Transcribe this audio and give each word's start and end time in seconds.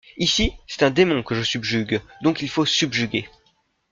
Ici, 0.17 0.53
c'est 0.65 0.81
un 0.81 0.89
démon 0.89 1.21
que 1.21 1.35
je 1.35 1.43
subjugue, 1.43 2.01
donc 2.23 2.41
il 2.41 2.49
faut 2.49 2.65
subjuguer. 2.65 3.29